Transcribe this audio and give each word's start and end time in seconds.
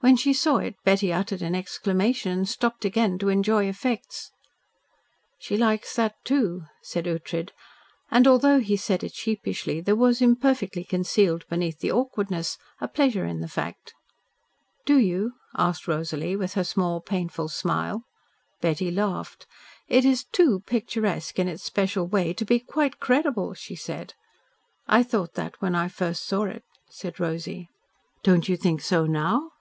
When 0.00 0.16
she 0.16 0.34
saw 0.34 0.58
it, 0.58 0.74
Betty 0.84 1.10
uttered 1.12 1.40
an 1.40 1.54
exclamation 1.54 2.30
and 2.30 2.48
stopped 2.48 2.84
again 2.84 3.18
to 3.18 3.30
enjoy 3.30 3.64
effects. 3.66 4.30
"She 5.38 5.56
likes 5.56 5.96
that, 5.96 6.14
too," 6.22 6.64
said 6.82 7.06
Ughtred, 7.08 7.48
and, 8.10 8.28
although 8.28 8.60
he 8.60 8.76
said 8.76 9.02
it 9.02 9.14
sheepishly, 9.14 9.80
there 9.80 9.96
was 9.96 10.20
imperfectly 10.20 10.84
concealed 10.84 11.48
beneath 11.48 11.78
the 11.80 11.90
awkwardness 11.92 12.58
a 12.78 12.86
pleasure 12.88 13.24
in 13.24 13.40
the 13.40 13.48
fact. 13.48 13.94
"Do 14.84 14.98
you?" 14.98 15.32
asked 15.56 15.88
Rosalie, 15.88 16.36
with 16.36 16.54
her 16.54 16.62
small, 16.62 17.00
painful 17.00 17.48
smile. 17.48 18.04
Betty 18.60 18.90
laughed. 18.90 19.46
"It 19.88 20.04
is 20.04 20.24
too 20.30 20.60
picturesque, 20.66 21.38
in 21.38 21.48
its 21.48 21.64
special 21.64 22.06
way, 22.06 22.34
to 22.34 22.44
be 22.44 22.60
quite 22.60 23.00
credible," 23.00 23.54
she 23.54 23.74
said. 23.74 24.12
"I 24.86 25.02
thought 25.02 25.34
that 25.34 25.60
when 25.62 25.74
I 25.74 25.88
first 25.88 26.26
saw 26.26 26.44
it," 26.44 26.64
said 26.90 27.18
Rosy. 27.18 27.70
"Don't 28.22 28.46
you 28.46 28.58
think 28.58 28.82
so, 28.82 29.06
now?" 29.06 29.52